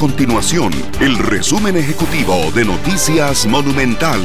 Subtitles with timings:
[0.00, 4.18] continuación el resumen ejecutivo de Noticias Monumental.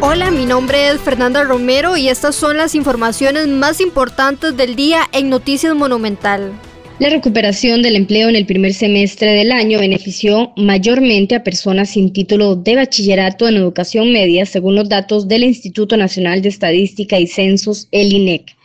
[0.00, 5.02] Hola, mi nombre es Fernanda Romero y estas son las informaciones más importantes del día
[5.12, 6.50] en Noticias Monumental.
[6.98, 12.10] La recuperación del empleo en el primer semestre del año benefició mayormente a personas sin
[12.10, 17.26] título de bachillerato en educación media, según los datos del Instituto Nacional de Estadística y
[17.26, 18.56] Censos, el INEC.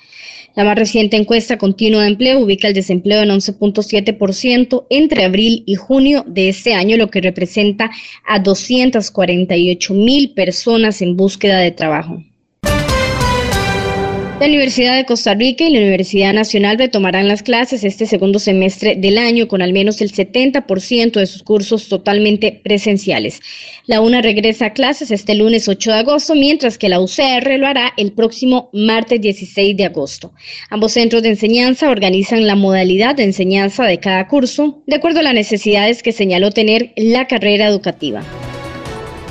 [0.56, 5.76] La más reciente encuesta continua de empleo ubica el desempleo en 11.7% entre abril y
[5.76, 7.92] junio de este año, lo que representa
[8.26, 12.24] a 248 mil personas en búsqueda de trabajo.
[14.38, 18.98] La Universidad de Costa Rica y la Universidad Nacional retomarán las clases este segundo semestre
[18.98, 23.40] del año con al menos el 70% de sus cursos totalmente presenciales.
[23.86, 27.66] La UNA regresa a clases este lunes 8 de agosto, mientras que la UCR lo
[27.66, 30.34] hará el próximo martes 16 de agosto.
[30.70, 35.24] Ambos centros de enseñanza organizan la modalidad de enseñanza de cada curso de acuerdo a
[35.24, 38.22] las necesidades que señaló tener la carrera educativa.